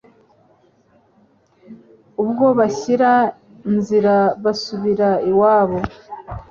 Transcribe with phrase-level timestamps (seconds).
[2.23, 3.11] Ubwo bashyira
[3.75, 5.79] nzira basubira iwabo